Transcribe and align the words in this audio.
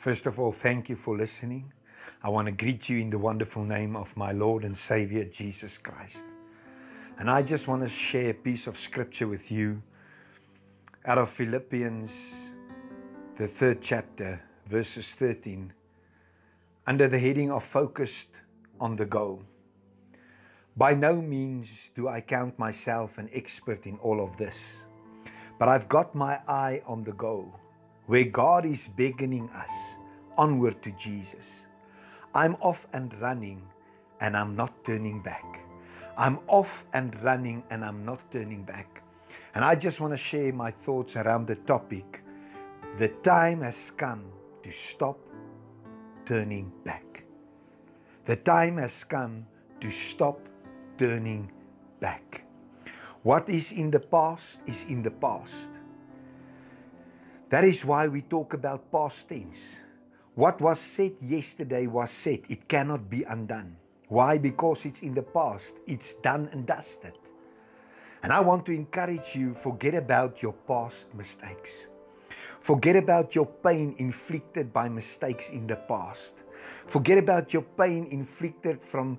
First 0.00 0.24
of 0.24 0.40
all, 0.40 0.50
thank 0.50 0.88
you 0.88 0.96
for 0.96 1.14
listening. 1.14 1.74
I 2.22 2.30
want 2.30 2.46
to 2.46 2.52
greet 2.52 2.88
you 2.88 2.96
in 3.00 3.10
the 3.10 3.18
wonderful 3.18 3.62
name 3.62 3.94
of 3.96 4.16
my 4.16 4.32
Lord 4.32 4.64
and 4.64 4.74
Savior 4.74 5.24
Jesus 5.24 5.76
Christ. 5.76 6.24
And 7.18 7.30
I 7.30 7.42
just 7.42 7.68
want 7.68 7.82
to 7.82 7.88
share 7.90 8.30
a 8.30 8.34
piece 8.34 8.66
of 8.66 8.78
scripture 8.78 9.28
with 9.28 9.50
you 9.50 9.82
out 11.04 11.18
of 11.18 11.28
Philippians, 11.28 12.10
the 13.36 13.46
third 13.46 13.82
chapter, 13.82 14.42
verses 14.70 15.06
13, 15.18 15.70
under 16.86 17.06
the 17.06 17.18
heading 17.18 17.50
of 17.50 17.62
Focused 17.62 18.28
on 18.80 18.96
the 18.96 19.04
Goal. 19.04 19.42
By 20.78 20.94
no 20.94 21.20
means 21.20 21.90
do 21.94 22.08
I 22.08 22.22
count 22.22 22.58
myself 22.58 23.18
an 23.18 23.28
expert 23.34 23.84
in 23.84 23.98
all 23.98 24.24
of 24.24 24.38
this, 24.38 24.76
but 25.58 25.68
I've 25.68 25.90
got 25.90 26.14
my 26.14 26.38
eye 26.48 26.80
on 26.86 27.04
the 27.04 27.12
goal, 27.12 27.52
where 28.06 28.24
God 28.24 28.64
is 28.64 28.88
beckoning 28.96 29.48
us 29.50 29.89
onward 30.36 30.82
to 30.82 30.90
Jesus. 30.92 31.46
I'm 32.34 32.56
off 32.60 32.86
and 32.92 33.12
running, 33.20 33.62
and 34.20 34.36
I'm 34.36 34.54
not 34.54 34.84
turning 34.84 35.22
back. 35.22 35.60
I'm 36.16 36.38
off 36.46 36.84
and 36.92 37.20
running, 37.22 37.62
and 37.70 37.84
I'm 37.84 38.04
not 38.04 38.20
turning 38.30 38.62
back. 38.62 39.02
And 39.54 39.64
I 39.64 39.74
just 39.74 40.00
want 40.00 40.12
to 40.12 40.16
share 40.16 40.52
my 40.52 40.70
thoughts 40.70 41.16
around 41.16 41.46
the 41.46 41.56
topic. 41.56 42.22
The 42.98 43.08
time 43.22 43.62
has 43.62 43.92
come 43.96 44.24
to 44.62 44.70
stop 44.70 45.18
turning 46.26 46.72
back. 46.84 47.24
The 48.26 48.36
time 48.36 48.76
has 48.78 49.02
come 49.04 49.46
to 49.80 49.90
stop 49.90 50.38
turning 50.98 51.50
back. 51.98 52.44
What 53.22 53.48
is 53.48 53.72
in 53.72 53.90
the 53.90 54.00
past 54.00 54.58
is 54.66 54.84
in 54.88 55.02
the 55.02 55.10
past. 55.10 55.68
That 57.48 57.64
is 57.64 57.84
why 57.84 58.06
we 58.06 58.22
talk 58.22 58.54
about 58.54 58.92
past 58.92 59.28
tense. 59.28 59.58
What 60.40 60.58
was 60.58 60.80
said 60.80 61.16
yesterday 61.20 61.86
was 61.86 62.10
said, 62.10 62.40
it 62.48 62.66
cannot 62.66 63.10
be 63.10 63.24
undone. 63.24 63.76
Why? 64.08 64.38
Because 64.38 64.86
it's 64.86 65.02
in 65.02 65.12
the 65.12 65.20
past, 65.20 65.74
it's 65.86 66.14
done 66.14 66.48
and 66.52 66.64
dusted. 66.64 67.12
And 68.22 68.32
I 68.32 68.40
want 68.40 68.64
to 68.64 68.72
encourage 68.72 69.36
you 69.36 69.52
forget 69.52 69.94
about 69.94 70.40
your 70.40 70.54
past 70.66 71.14
mistakes. 71.14 71.88
Forget 72.62 72.96
about 72.96 73.34
your 73.34 73.44
pain 73.44 73.94
inflicted 73.98 74.72
by 74.72 74.88
mistakes 74.88 75.50
in 75.50 75.66
the 75.66 75.76
past. 75.76 76.32
Forget 76.86 77.18
about 77.18 77.52
your 77.52 77.66
pain 77.76 78.08
inflicted 78.10 78.80
from 78.82 79.18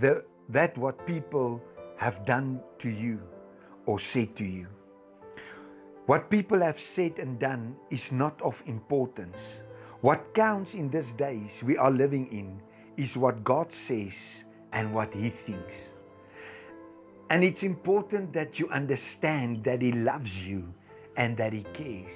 the 0.00 0.24
that 0.48 0.76
what 0.76 1.06
people 1.06 1.62
have 1.96 2.26
done 2.26 2.58
to 2.80 2.88
you 2.90 3.20
or 3.86 4.00
said 4.00 4.34
to 4.34 4.44
you. 4.44 4.66
What 6.06 6.28
people 6.28 6.58
have 6.58 6.80
said 6.80 7.20
and 7.20 7.38
done 7.38 7.76
is 7.90 8.10
not 8.10 8.42
of 8.42 8.60
importance. 8.66 9.60
What 10.00 10.34
counts 10.34 10.74
in 10.74 10.90
these 10.90 11.12
days 11.12 11.62
we 11.62 11.76
are 11.76 11.90
living 11.90 12.26
in 12.30 12.60
is 12.96 13.16
what 13.16 13.44
God 13.44 13.72
says 13.72 14.44
and 14.72 14.94
what 14.94 15.12
He 15.14 15.30
thinks. 15.30 15.74
And 17.30 17.42
it's 17.42 17.62
important 17.62 18.32
that 18.34 18.58
you 18.58 18.68
understand 18.68 19.64
that 19.64 19.82
He 19.82 19.92
loves 19.92 20.46
you 20.46 20.72
and 21.16 21.36
that 21.36 21.52
He 21.52 21.64
cares. 21.72 22.12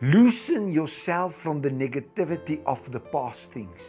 Loosen 0.00 0.72
yourself 0.72 1.34
from 1.34 1.60
the 1.60 1.70
negativity 1.70 2.62
of 2.64 2.90
the 2.90 3.00
past 3.00 3.50
things 3.52 3.80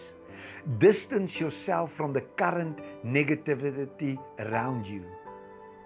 Distance 0.80 1.40
yourself 1.40 1.92
from 1.92 2.12
the 2.12 2.22
current 2.22 2.80
negativity 3.06 4.18
around 4.40 4.88
you. 4.88 5.06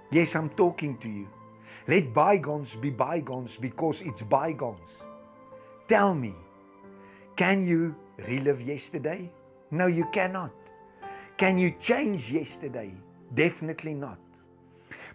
Yes, 0.09 0.35
I'm 0.35 0.49
talking 0.51 0.97
to 0.99 1.09
you. 1.09 1.27
Let 1.85 2.13
bygones 2.13 2.75
be 2.75 2.89
bygones 2.89 3.57
because 3.57 3.99
it's 3.99 4.21
bygones. 4.21 4.89
Tell 5.89 6.15
me, 6.15 6.33
can 7.39 7.65
you 7.65 7.95
relive 8.27 8.59
yesterday? 8.59 9.31
No, 9.71 9.87
you 9.87 10.05
cannot. 10.11 10.51
Can 11.37 11.57
you 11.57 11.73
change 11.79 12.29
yesterday? 12.29 12.91
Definitely 13.33 13.93
not. 13.93 14.19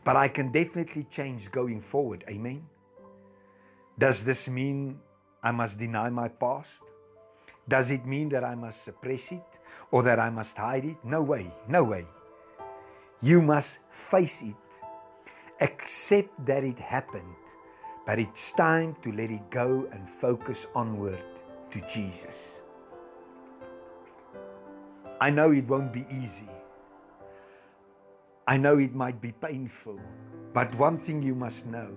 But 0.05 0.17
I 0.17 0.29
can 0.29 0.51
definitely 0.51 1.05
change 1.11 1.51
going 1.53 1.83
forward. 1.83 2.25
Amen. 2.27 2.65
Does 3.99 4.25
this 4.25 4.49
mean 4.49 4.99
I 5.43 5.51
must 5.51 5.77
deny 5.79 6.09
my 6.09 6.29
past? 6.29 6.71
Does 7.69 7.91
it 7.91 8.07
mean 8.07 8.31
that 8.31 8.43
I 8.43 8.55
must 8.55 8.83
suppress 8.85 9.31
it 9.31 9.45
or 9.91 10.03
that 10.05 10.19
I 10.19 10.31
must 10.31 10.57
hide 10.57 10.87
it? 10.87 10.97
No 11.05 11.21
way, 11.21 11.53
no 11.69 11.85
way. 11.85 12.07
You 13.21 13.43
must 13.43 13.81
face 13.91 14.41
it. 14.41 14.57
Accept 15.61 16.33
that 16.47 16.65
it 16.65 16.79
happened, 16.79 17.37
but 18.07 18.19
it's 18.19 18.51
time 18.53 18.97
to 19.03 19.13
let 19.13 19.31
it 19.31 19.51
go 19.51 19.87
and 19.93 20.09
focus 20.09 20.67
onward 20.75 21.21
to 21.75 21.81
Jesus. 21.93 22.61
I 25.21 25.31
know 25.31 25.51
it 25.51 25.67
won't 25.67 25.93
be 25.93 26.07
easy. 26.09 26.49
I 28.47 28.57
know 28.57 28.79
it 28.79 28.95
might 28.95 29.21
be 29.21 29.33
painful, 29.33 29.99
but 30.53 30.73
one 30.77 30.99
thing 30.99 31.21
you 31.23 31.35
must 31.35 31.67
know 31.67 31.89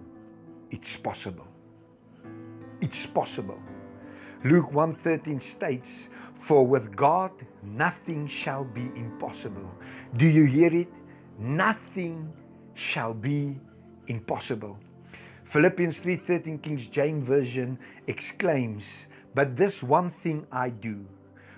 it's 0.71 0.97
possible. 0.97 1.47
It's 2.81 3.05
possible. 3.05 3.61
Luke 4.43 4.71
1:13 4.71 5.39
states, 5.39 6.09
"For 6.35 6.65
with 6.65 6.95
God 6.95 7.31
nothing 7.61 8.27
shall 8.27 8.63
be 8.63 8.85
impossible." 8.95 9.69
Do 10.15 10.25
you 10.25 10.45
hear 10.45 10.73
it? 10.73 10.91
Nothing 11.37 12.33
shall 12.73 13.13
be 13.13 13.59
impossible. 14.07 14.77
Philippians 15.43 15.99
3:13 15.99 16.57
King 16.59 16.77
James 16.77 17.23
version 17.27 17.77
exclaims, 18.07 19.07
"But 19.37 19.55
this 19.55 19.83
one 19.83 20.09
thing 20.09 20.47
I 20.51 20.69
do, 20.69 21.05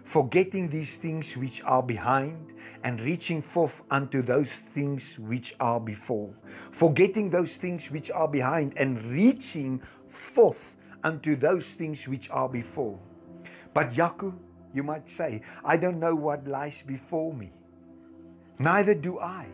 forgetting 0.03 0.67
these 0.67 0.97
things 0.97 1.37
which 1.37 1.63
are 1.63 1.81
behind 1.81 2.51
and 2.83 2.99
reaching 2.99 3.41
forth 3.41 3.81
unto 3.89 4.21
those 4.21 4.51
things 4.75 5.17
which 5.17 5.55
are 5.61 5.79
before." 5.79 6.29
Forgetting 6.71 7.29
those 7.29 7.55
things 7.55 7.89
which 7.89 8.11
are 8.11 8.27
behind 8.27 8.73
and 8.75 9.01
reaching 9.05 9.81
forth 10.09 10.75
unto 11.05 11.37
those 11.37 11.71
things 11.71 12.05
which 12.05 12.29
are 12.31 12.49
before. 12.49 12.99
But 13.73 13.93
Yaku, 13.93 14.33
you 14.73 14.83
might 14.83 15.07
say, 15.07 15.41
I 15.63 15.77
don't 15.77 16.01
know 16.01 16.15
what 16.15 16.45
lies 16.45 16.83
before 16.85 17.33
me. 17.33 17.53
Neither 18.59 18.93
do 18.93 19.19
I. 19.19 19.45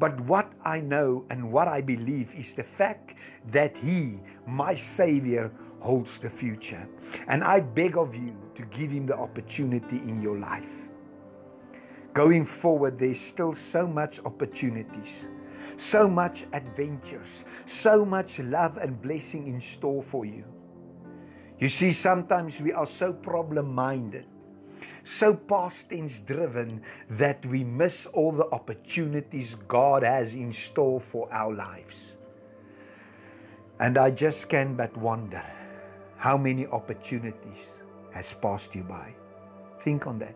But 0.00 0.18
what 0.22 0.52
I 0.64 0.80
know 0.80 1.24
and 1.30 1.52
what 1.52 1.68
I 1.68 1.80
believe 1.82 2.34
is 2.34 2.54
the 2.54 2.64
fact 2.64 3.14
that 3.52 3.76
He, 3.76 4.18
my 4.44 4.74
Savior, 4.74 5.52
holds 5.84 6.18
the 6.18 6.30
future. 6.30 6.88
And 7.28 7.44
I 7.44 7.60
beg 7.60 7.98
of 7.98 8.14
you 8.14 8.34
to 8.54 8.62
give 8.62 8.90
Him 8.90 9.06
the 9.06 9.16
opportunity 9.16 9.98
in 9.98 10.22
your 10.22 10.38
life. 10.38 10.72
Going 12.14 12.46
forward, 12.46 12.98
there's 12.98 13.20
still 13.20 13.52
so 13.52 13.86
much 13.86 14.18
opportunities, 14.24 15.28
so 15.76 16.08
much 16.08 16.46
adventures, 16.54 17.44
so 17.66 18.04
much 18.04 18.38
love 18.38 18.78
and 18.78 19.00
blessing 19.02 19.46
in 19.46 19.60
store 19.60 20.02
for 20.02 20.24
you. 20.24 20.44
You 21.58 21.68
see, 21.68 21.92
sometimes 21.92 22.60
we 22.60 22.72
are 22.72 22.86
so 22.86 23.12
problem 23.12 23.74
minded, 23.74 24.26
so 25.02 25.34
past 25.34 25.90
tense 25.90 26.20
driven, 26.20 26.80
that 27.10 27.44
we 27.44 27.62
miss 27.62 28.06
all 28.06 28.32
the 28.32 28.48
opportunities 28.52 29.54
God 29.68 30.02
has 30.02 30.34
in 30.34 30.52
store 30.52 31.00
for 31.00 31.30
our 31.30 31.52
lives. 31.52 31.96
And 33.80 33.98
I 33.98 34.10
just 34.10 34.48
can 34.48 34.76
but 34.76 34.96
wonder 34.96 35.42
how 36.24 36.38
many 36.38 36.66
opportunities 36.68 37.64
has 38.10 38.32
passed 38.40 38.74
you 38.74 38.82
by. 38.82 39.14
Think 39.82 40.06
on 40.06 40.18
that. 40.20 40.34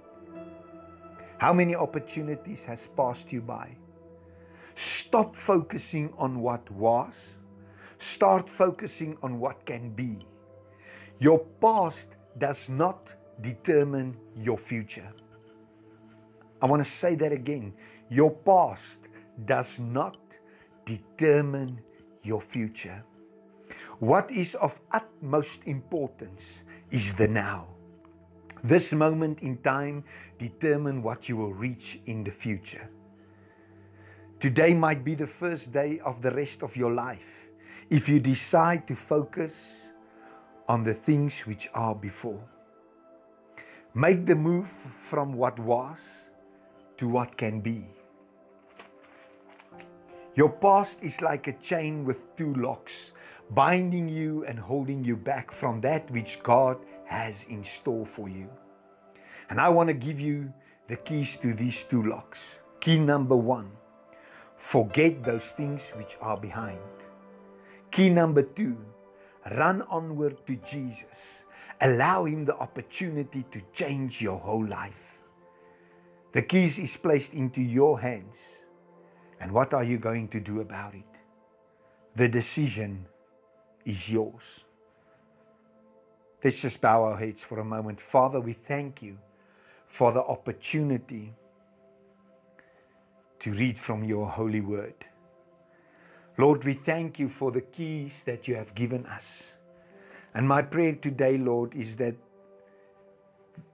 How 1.38 1.54
many 1.54 1.75
opportunities 1.75 2.62
has 2.65 2.88
passed 2.94 3.32
you 3.32 3.41
by? 3.41 3.71
Stop 4.75 5.34
focusing 5.34 6.12
on 6.19 6.41
what 6.41 6.71
was. 6.71 7.15
Start 7.99 8.50
focusing 8.50 9.16
on 9.22 9.41
what 9.41 9.65
can 9.65 9.88
be. 9.88 10.26
Your 11.21 11.38
past 11.58 12.08
does 12.37 12.69
not 12.69 13.08
determine 13.41 14.14
your 14.37 14.58
future. 14.58 15.11
I 16.61 16.67
want 16.67 16.84
to 16.84 16.91
say 16.91 17.14
that 17.14 17.32
again. 17.32 17.73
Your 18.11 18.31
past 18.31 18.99
does 19.46 19.81
not 19.81 20.19
determine 20.84 21.81
your 22.23 22.43
future. 22.43 23.02
What 24.00 24.30
is 24.30 24.54
of 24.54 24.78
utmost 24.92 25.60
importance 25.66 26.42
is 26.90 27.14
the 27.14 27.26
now. 27.26 27.66
This 28.62 28.92
moment 28.92 29.40
in 29.40 29.58
time 29.58 30.04
determine 30.38 31.02
what 31.02 31.28
you 31.28 31.36
will 31.36 31.52
reach 31.52 31.98
in 32.06 32.22
the 32.22 32.30
future. 32.30 32.88
Today 34.40 34.72
might 34.72 35.04
be 35.04 35.16
the 35.16 35.26
first 35.26 35.72
day 35.72 36.00
of 36.04 36.22
the 36.22 36.30
rest 36.30 36.62
of 36.62 36.76
your 36.76 36.92
life 36.92 37.48
if 37.90 38.08
you 38.08 38.20
decide 38.20 38.86
to 38.86 38.94
focus 38.94 39.54
on 40.68 40.84
the 40.84 40.94
things 40.94 41.40
which 41.40 41.68
are 41.74 41.94
before. 41.94 42.42
Make 43.94 44.26
the 44.26 44.36
move 44.36 44.68
from 45.00 45.32
what 45.32 45.58
was 45.58 45.98
to 46.98 47.08
what 47.08 47.36
can 47.36 47.60
be. 47.60 47.84
Your 50.36 50.50
past 50.50 50.98
is 51.02 51.20
like 51.20 51.48
a 51.48 51.52
chain 51.54 52.04
with 52.04 52.18
two 52.36 52.54
locks, 52.54 53.10
binding 53.50 54.08
you 54.08 54.44
and 54.44 54.58
holding 54.58 55.04
you 55.04 55.16
back 55.16 55.52
from 55.52 55.80
that 55.80 56.10
which 56.10 56.40
God 56.42 56.76
has 57.06 57.44
in 57.48 57.64
store 57.64 58.06
for 58.06 58.28
you. 58.28 58.48
And 59.50 59.60
I 59.60 59.68
want 59.68 59.88
to 59.88 59.94
give 59.94 60.20
you 60.20 60.52
the 60.88 60.96
keys 60.96 61.36
to 61.38 61.54
these 61.54 61.82
two 61.84 62.02
locks. 62.02 62.40
Key 62.80 62.98
number 62.98 63.36
one 63.36 63.70
forget 64.56 65.22
those 65.22 65.44
things 65.44 65.82
which 65.96 66.16
are 66.20 66.36
behind. 66.36 66.80
Key 67.90 68.10
number 68.10 68.42
two 68.42 68.76
run 69.56 69.82
onward 69.82 70.46
to 70.46 70.56
Jesus. 70.56 71.42
Allow 71.80 72.24
Him 72.24 72.44
the 72.44 72.56
opportunity 72.56 73.44
to 73.52 73.62
change 73.72 74.20
your 74.20 74.38
whole 74.38 74.66
life. 74.66 75.00
The 76.32 76.42
keys 76.42 76.78
is 76.78 76.96
placed 76.96 77.32
into 77.32 77.62
your 77.62 78.00
hands. 78.00 78.36
And 79.40 79.52
what 79.52 79.72
are 79.72 79.84
you 79.84 79.98
going 79.98 80.28
to 80.28 80.40
do 80.40 80.60
about 80.60 80.94
it? 80.94 81.06
The 82.16 82.28
decision 82.28 83.06
is 83.88 84.08
yours. 84.11 84.43
Let's 86.44 86.61
just 86.61 86.81
bow 86.81 87.02
our 87.05 87.17
heads 87.17 87.43
for 87.43 87.58
a 87.58 87.64
moment. 87.64 88.00
Father, 88.00 88.38
we 88.38 88.52
thank 88.52 89.02
you 89.02 89.19
for 89.87 90.12
the 90.12 90.23
opportunity 90.23 91.32
to 93.40 93.50
read 93.50 93.79
from 93.79 94.05
your 94.05 94.29
holy 94.29 94.61
word. 94.61 95.06
Lord, 96.37 96.64
we 96.64 96.75
thank 96.75 97.19
you 97.19 97.29
for 97.29 97.50
the 97.50 97.62
keys 97.62 98.23
that 98.26 98.46
you 98.46 98.55
have 98.56 98.75
given 98.75 99.06
us. 99.06 99.55
And 100.34 100.46
my 100.46 100.62
prayer 100.62 100.94
today, 100.94 101.38
Lord, 101.38 101.75
is 101.75 101.96
that 101.96 102.14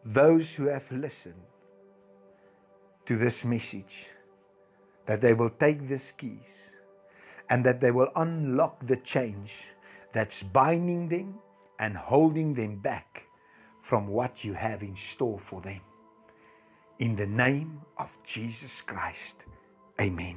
those 0.04 0.54
who 0.54 0.66
have 0.66 0.90
listened 0.92 1.42
to 3.04 3.16
this 3.16 3.44
message, 3.44 4.10
that 5.06 5.20
they 5.20 5.34
will 5.34 5.50
take 5.50 5.88
these 5.88 6.12
keys 6.16 6.70
and 7.50 7.64
that 7.66 7.80
they 7.80 7.90
will 7.90 8.10
unlock 8.16 8.86
the 8.86 8.96
change 8.96 9.73
that's 10.14 10.42
binding 10.42 11.08
them 11.08 11.34
and 11.78 11.96
holding 11.96 12.54
them 12.54 12.76
back 12.76 13.24
from 13.82 14.06
what 14.06 14.44
you 14.44 14.54
have 14.54 14.82
in 14.82 14.96
store 14.96 15.38
for 15.38 15.60
them. 15.60 15.80
In 17.00 17.16
the 17.16 17.26
name 17.26 17.80
of 17.98 18.16
Jesus 18.24 18.80
Christ, 18.80 19.36
amen. 20.00 20.36